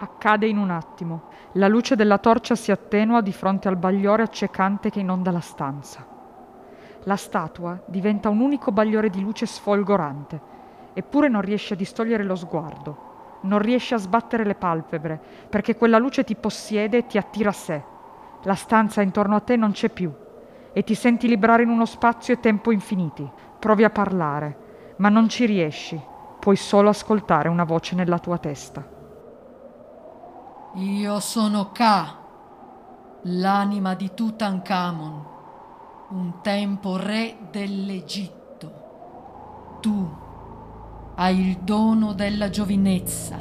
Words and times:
Accade 0.00 0.46
in 0.46 0.58
un 0.58 0.70
attimo. 0.70 1.22
La 1.54 1.66
luce 1.66 1.96
della 1.96 2.18
torcia 2.18 2.54
si 2.54 2.70
attenua 2.70 3.20
di 3.20 3.32
fronte 3.32 3.66
al 3.66 3.74
bagliore 3.74 4.22
accecante 4.22 4.90
che 4.90 5.00
inonda 5.00 5.32
la 5.32 5.40
stanza. 5.40 6.06
La 7.02 7.16
statua 7.16 7.82
diventa 7.84 8.28
un 8.28 8.38
unico 8.38 8.70
bagliore 8.70 9.10
di 9.10 9.20
luce 9.20 9.44
sfolgorante, 9.44 10.40
eppure 10.92 11.26
non 11.26 11.40
riesce 11.40 11.74
a 11.74 11.76
distogliere 11.76 12.22
lo 12.22 12.36
sguardo, 12.36 13.38
non 13.40 13.58
riesce 13.58 13.96
a 13.96 13.98
sbattere 13.98 14.44
le 14.44 14.54
palpebre, 14.54 15.20
perché 15.48 15.74
quella 15.74 15.98
luce 15.98 16.22
ti 16.22 16.36
possiede 16.36 16.98
e 16.98 17.06
ti 17.06 17.18
attira 17.18 17.48
a 17.48 17.52
sé. 17.52 17.82
La 18.42 18.54
stanza 18.54 19.02
intorno 19.02 19.34
a 19.34 19.40
te 19.40 19.56
non 19.56 19.72
c'è 19.72 19.88
più 19.88 20.12
e 20.72 20.84
ti 20.84 20.94
senti 20.94 21.26
librare 21.26 21.64
in 21.64 21.70
uno 21.70 21.86
spazio 21.86 22.34
e 22.34 22.38
tempo 22.38 22.70
infiniti. 22.70 23.28
Provi 23.58 23.82
a 23.82 23.90
parlare, 23.90 24.94
ma 24.98 25.08
non 25.08 25.28
ci 25.28 25.44
riesci, 25.44 26.00
puoi 26.38 26.54
solo 26.54 26.88
ascoltare 26.88 27.48
una 27.48 27.64
voce 27.64 27.96
nella 27.96 28.20
tua 28.20 28.38
testa. 28.38 28.97
Io 30.74 31.18
sono 31.18 31.72
Ka, 31.72 32.14
l'anima 33.22 33.94
di 33.94 34.12
Tutankhamon, 34.12 35.24
un 36.10 36.34
tempo 36.42 36.98
re 36.98 37.38
dell'Egitto. 37.50 39.78
Tu 39.80 40.08
hai 41.14 41.40
il 41.40 41.56
dono 41.60 42.12
della 42.12 42.50
giovinezza 42.50 43.38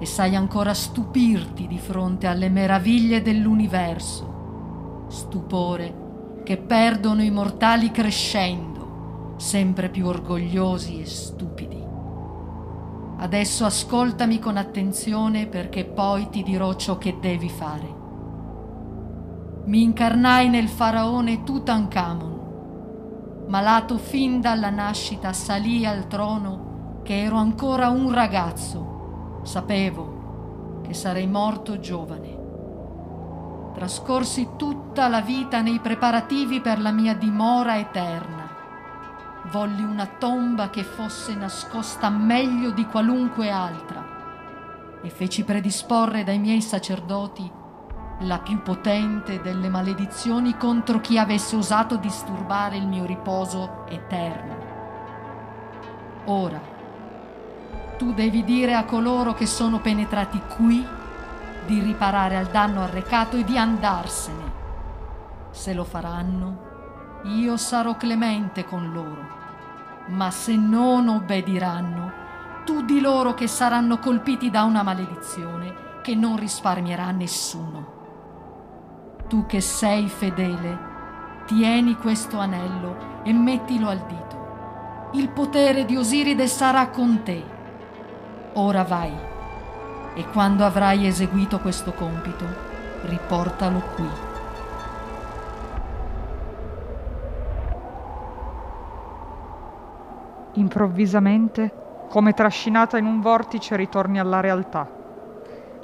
e 0.00 0.04
sai 0.04 0.34
ancora 0.34 0.74
stupirti 0.74 1.68
di 1.68 1.78
fronte 1.78 2.26
alle 2.26 2.48
meraviglie 2.48 3.22
dell'universo. 3.22 5.04
Stupore 5.06 6.40
che 6.42 6.56
perdono 6.56 7.22
i 7.22 7.30
mortali 7.30 7.92
crescendo, 7.92 9.34
sempre 9.36 9.90
più 9.90 10.06
orgogliosi 10.06 11.00
e 11.00 11.06
stupidi. 11.06 11.87
Adesso 13.20 13.64
ascoltami 13.64 14.38
con 14.38 14.56
attenzione 14.56 15.48
perché 15.48 15.84
poi 15.84 16.28
ti 16.30 16.44
dirò 16.44 16.74
ciò 16.74 16.98
che 16.98 17.18
devi 17.20 17.48
fare. 17.48 17.96
Mi 19.64 19.82
incarnai 19.82 20.48
nel 20.48 20.68
faraone 20.68 21.42
Tutankhamon. 21.42 22.36
Malato 23.48 23.98
fin 23.98 24.40
dalla 24.40 24.70
nascita 24.70 25.32
salì 25.32 25.84
al 25.84 26.06
trono 26.06 27.00
che 27.02 27.20
ero 27.24 27.38
ancora 27.38 27.88
un 27.88 28.12
ragazzo. 28.12 29.40
Sapevo 29.42 30.80
che 30.86 30.94
sarei 30.94 31.26
morto 31.26 31.80
giovane. 31.80 32.36
Trascorsi 33.74 34.50
tutta 34.56 35.08
la 35.08 35.22
vita 35.22 35.60
nei 35.60 35.80
preparativi 35.80 36.60
per 36.60 36.80
la 36.80 36.92
mia 36.92 37.14
dimora 37.14 37.78
eterna 37.78 38.37
volli 39.50 39.82
una 39.82 40.06
tomba 40.06 40.68
che 40.70 40.84
fosse 40.84 41.34
nascosta 41.34 42.10
meglio 42.10 42.70
di 42.70 42.84
qualunque 42.86 43.50
altra 43.50 44.16
e 45.00 45.08
feci 45.10 45.44
predisporre 45.44 46.24
dai 46.24 46.38
miei 46.38 46.60
sacerdoti 46.60 47.50
la 48.22 48.40
più 48.40 48.62
potente 48.62 49.40
delle 49.40 49.68
maledizioni 49.68 50.56
contro 50.56 51.00
chi 51.00 51.18
avesse 51.18 51.54
osato 51.54 51.96
disturbare 51.96 52.76
il 52.76 52.86
mio 52.86 53.04
riposo 53.04 53.86
eterno. 53.88 54.56
Ora, 56.24 56.60
tu 57.96 58.12
devi 58.12 58.42
dire 58.42 58.74
a 58.74 58.84
coloro 58.84 59.34
che 59.34 59.46
sono 59.46 59.78
penetrati 59.78 60.40
qui 60.56 60.84
di 61.64 61.80
riparare 61.80 62.36
al 62.36 62.46
danno 62.46 62.82
arrecato 62.82 63.36
e 63.36 63.44
di 63.44 63.56
andarsene. 63.56 64.56
Se 65.50 65.72
lo 65.72 65.84
faranno, 65.84 66.66
io 67.22 67.56
sarò 67.56 67.96
clemente 67.96 68.64
con 68.64 68.92
loro 68.92 69.37
ma 70.08 70.30
se 70.30 70.56
non 70.56 71.08
obbediranno, 71.08 72.12
tu 72.64 72.82
di 72.82 73.00
loro 73.00 73.34
che 73.34 73.46
saranno 73.46 73.98
colpiti 73.98 74.50
da 74.50 74.64
una 74.64 74.82
maledizione 74.82 76.00
che 76.02 76.14
non 76.14 76.36
risparmierà 76.36 77.10
nessuno. 77.10 77.96
Tu 79.28 79.46
che 79.46 79.60
sei 79.60 80.08
fedele, 80.08 80.78
tieni 81.46 81.96
questo 81.96 82.38
anello 82.38 83.22
e 83.24 83.32
mettilo 83.32 83.88
al 83.88 84.04
dito. 84.06 85.10
Il 85.12 85.30
potere 85.30 85.84
di 85.84 85.96
Osiride 85.96 86.46
sarà 86.46 86.88
con 86.88 87.22
te. 87.22 87.42
Ora 88.54 88.84
vai 88.84 89.12
e 90.14 90.26
quando 90.28 90.64
avrai 90.64 91.06
eseguito 91.06 91.60
questo 91.60 91.92
compito, 91.92 92.44
riportalo 93.02 93.80
qui. 93.94 94.27
Improvvisamente, 100.58 101.72
come 102.08 102.34
trascinata 102.34 102.98
in 102.98 103.06
un 103.06 103.20
vortice, 103.20 103.76
ritorni 103.76 104.18
alla 104.18 104.40
realtà. 104.40 104.90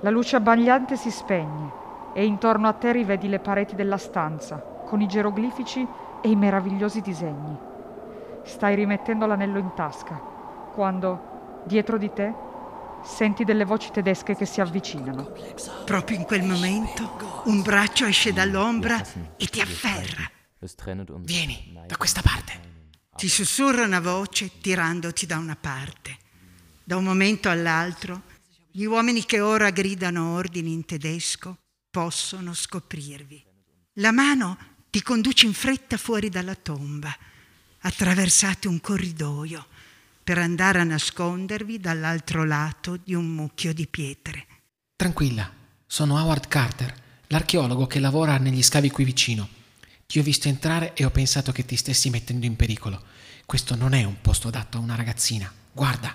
La 0.00 0.10
luce 0.10 0.36
abbagliante 0.36 0.96
si 0.96 1.10
spegne 1.10 1.70
e 2.12 2.24
intorno 2.24 2.66
a 2.66 2.72
te 2.72 2.90
rivedi 2.90 3.28
le 3.28 3.38
pareti 3.38 3.76
della 3.76 3.98
stanza, 3.98 4.56
con 4.56 5.00
i 5.00 5.06
geroglifici 5.06 5.86
e 6.20 6.28
i 6.28 6.34
meravigliosi 6.34 7.00
disegni. 7.00 7.56
Stai 8.42 8.74
rimettendo 8.74 9.26
l'anello 9.26 9.58
in 9.58 9.72
tasca, 9.74 10.20
quando, 10.74 11.62
dietro 11.64 11.96
di 11.96 12.12
te, 12.12 12.34
senti 13.02 13.44
delle 13.44 13.64
voci 13.64 13.92
tedesche 13.92 14.34
che 14.34 14.44
si 14.44 14.60
avvicinano. 14.60 15.30
Proprio 15.84 16.16
in 16.16 16.24
quel 16.24 16.42
momento, 16.42 17.42
un 17.44 17.62
braccio 17.62 18.06
esce 18.06 18.32
dall'ombra 18.32 18.96
e 19.36 19.46
ti 19.46 19.60
afferra. 19.60 20.28
Vieni, 21.20 21.78
da 21.86 21.96
questa 21.96 22.22
parte. 22.22 22.83
Ti 23.16 23.28
sussurra 23.28 23.84
una 23.84 24.00
voce 24.00 24.50
tirandoti 24.60 25.24
da 25.24 25.38
una 25.38 25.56
parte. 25.56 26.18
Da 26.82 26.96
un 26.96 27.04
momento 27.04 27.48
all'altro, 27.48 28.22
gli 28.70 28.84
uomini 28.84 29.24
che 29.24 29.40
ora 29.40 29.70
gridano 29.70 30.34
ordini 30.34 30.72
in 30.72 30.84
tedesco 30.84 31.58
possono 31.90 32.52
scoprirvi. 32.52 33.42
La 33.94 34.10
mano 34.10 34.58
ti 34.90 35.00
conduce 35.00 35.46
in 35.46 35.54
fretta 35.54 35.96
fuori 35.96 36.28
dalla 36.28 36.56
tomba. 36.56 37.16
Attraversate 37.80 38.66
un 38.66 38.80
corridoio 38.80 39.64
per 40.24 40.38
andare 40.38 40.80
a 40.80 40.84
nascondervi 40.84 41.78
dall'altro 41.78 42.44
lato 42.44 42.98
di 43.02 43.14
un 43.14 43.26
mucchio 43.26 43.72
di 43.72 43.86
pietre. 43.86 44.46
Tranquilla, 44.96 45.50
sono 45.86 46.18
Howard 46.18 46.48
Carter, 46.48 46.94
l'archeologo 47.28 47.86
che 47.86 48.00
lavora 48.00 48.38
negli 48.38 48.62
scavi 48.62 48.90
qui 48.90 49.04
vicino. 49.04 49.62
Ti 50.06 50.18
ho 50.18 50.22
visto 50.22 50.48
entrare 50.48 50.94
e 50.94 51.04
ho 51.04 51.10
pensato 51.10 51.52
che 51.52 51.64
ti 51.64 51.76
stessi 51.76 52.10
mettendo 52.10 52.46
in 52.46 52.56
pericolo. 52.56 53.02
Questo 53.46 53.74
non 53.74 53.94
è 53.94 54.04
un 54.04 54.20
posto 54.20 54.48
adatto 54.48 54.78
a 54.78 54.80
una 54.80 54.94
ragazzina. 54.94 55.50
Guarda. 55.72 56.14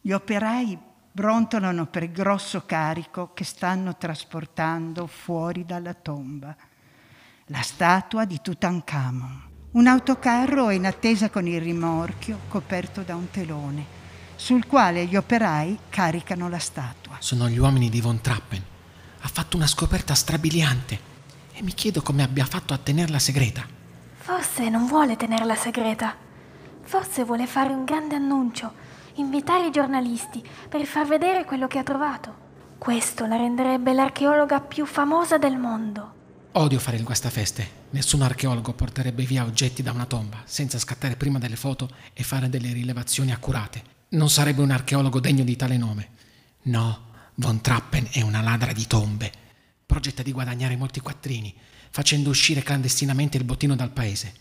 Gli 0.00 0.12
operai 0.12 0.78
brontolano 1.10 1.86
per 1.86 2.02
il 2.02 2.12
grosso 2.12 2.64
carico 2.66 3.32
che 3.32 3.44
stanno 3.44 3.96
trasportando 3.96 5.06
fuori 5.06 5.64
dalla 5.64 5.94
tomba. 5.94 6.54
La 7.46 7.62
statua 7.62 8.24
di 8.24 8.38
Tutankhamon. 8.42 9.42
Un 9.72 9.86
autocarro 9.86 10.68
è 10.68 10.74
in 10.74 10.86
attesa 10.86 11.30
con 11.30 11.46
il 11.46 11.60
rimorchio 11.60 12.40
coperto 12.48 13.02
da 13.02 13.14
un 13.14 13.30
telone, 13.30 13.84
sul 14.36 14.66
quale 14.66 15.06
gli 15.06 15.16
operai 15.16 15.78
caricano 15.88 16.48
la 16.48 16.58
statua. 16.58 17.16
Sono 17.20 17.48
gli 17.48 17.58
uomini 17.58 17.88
di 17.88 18.00
Von 18.00 18.20
Trappen. 18.20 18.62
Ha 19.20 19.28
fatto 19.28 19.56
una 19.56 19.66
scoperta 19.66 20.14
strabiliante 20.14 21.14
e 21.56 21.62
mi 21.62 21.72
chiedo 21.72 22.02
come 22.02 22.22
abbia 22.22 22.44
fatto 22.44 22.74
a 22.74 22.78
tenerla 22.78 23.18
segreta. 23.18 23.66
Forse 24.18 24.68
non 24.68 24.86
vuole 24.86 25.16
tenerla 25.16 25.54
segreta. 25.54 26.14
Forse 26.82 27.24
vuole 27.24 27.46
fare 27.46 27.72
un 27.72 27.84
grande 27.84 28.14
annuncio, 28.14 28.72
invitare 29.14 29.68
i 29.68 29.70
giornalisti 29.70 30.44
per 30.68 30.84
far 30.84 31.06
vedere 31.06 31.46
quello 31.46 31.66
che 31.66 31.78
ha 31.78 31.82
trovato. 31.82 32.44
Questo 32.76 33.24
la 33.24 33.36
renderebbe 33.36 33.94
l'archeologa 33.94 34.60
più 34.60 34.84
famosa 34.84 35.38
del 35.38 35.56
mondo. 35.56 36.12
Odio 36.52 36.78
fare 36.78 36.98
il 36.98 37.04
guastafeste. 37.04 37.84
Nessun 37.90 38.20
archeologo 38.20 38.74
porterebbe 38.74 39.24
via 39.24 39.44
oggetti 39.44 39.82
da 39.82 39.92
una 39.92 40.04
tomba 40.04 40.42
senza 40.44 40.78
scattare 40.78 41.16
prima 41.16 41.38
delle 41.38 41.56
foto 41.56 41.88
e 42.12 42.22
fare 42.22 42.50
delle 42.50 42.72
rilevazioni 42.72 43.32
accurate. 43.32 43.82
Non 44.10 44.28
sarebbe 44.28 44.60
un 44.60 44.70
archeologo 44.70 45.20
degno 45.20 45.42
di 45.42 45.56
tale 45.56 45.78
nome. 45.78 46.08
No, 46.64 47.04
Von 47.36 47.62
Trappen 47.62 48.08
è 48.10 48.20
una 48.20 48.42
ladra 48.42 48.72
di 48.72 48.86
tombe 48.86 49.44
progetta 49.86 50.22
di 50.22 50.32
guadagnare 50.32 50.76
molti 50.76 51.00
quattrini, 51.00 51.54
facendo 51.90 52.28
uscire 52.28 52.62
clandestinamente 52.62 53.38
il 53.38 53.44
bottino 53.44 53.76
dal 53.76 53.92
paese. 53.92 54.34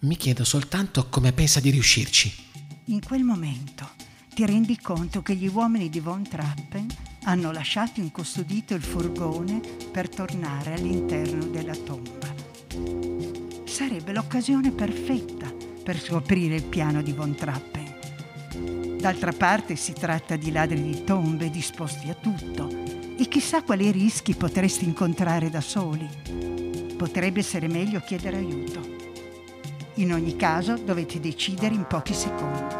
Mi 0.00 0.16
chiedo 0.16 0.44
soltanto 0.44 1.08
come 1.08 1.32
pensa 1.32 1.60
di 1.60 1.70
riuscirci. 1.70 2.46
In 2.86 3.00
quel 3.04 3.22
momento 3.22 3.90
ti 4.34 4.46
rendi 4.46 4.78
conto 4.78 5.20
che 5.20 5.34
gli 5.34 5.48
uomini 5.48 5.90
di 5.90 6.00
Von 6.00 6.26
Trappen 6.26 6.86
hanno 7.24 7.52
lasciato 7.52 8.00
incustodito 8.00 8.74
il 8.74 8.82
furgone 8.82 9.60
per 9.92 10.08
tornare 10.08 10.74
all'interno 10.74 11.44
della 11.44 11.74
tomba. 11.74 12.32
Sarebbe 13.66 14.12
l'occasione 14.12 14.70
perfetta 14.70 15.52
per 15.82 16.00
scoprire 16.00 16.54
il 16.54 16.64
piano 16.64 17.02
di 17.02 17.12
Von 17.12 17.34
Trappen. 17.34 17.77
D'altra 18.98 19.32
parte 19.32 19.76
si 19.76 19.92
tratta 19.92 20.34
di 20.34 20.50
ladri 20.50 20.82
di 20.82 21.04
tombe 21.04 21.50
disposti 21.50 22.10
a 22.10 22.14
tutto 22.14 22.68
e 23.16 23.28
chissà 23.28 23.62
quali 23.62 23.92
rischi 23.92 24.34
potresti 24.34 24.84
incontrare 24.84 25.50
da 25.50 25.60
soli. 25.60 26.08
Potrebbe 26.96 27.38
essere 27.38 27.68
meglio 27.68 28.00
chiedere 28.00 28.38
aiuto. 28.38 28.96
In 29.94 30.12
ogni 30.12 30.34
caso 30.34 30.76
dovete 30.76 31.20
decidere 31.20 31.74
in 31.74 31.86
pochi 31.86 32.12
secondi. 32.12 32.74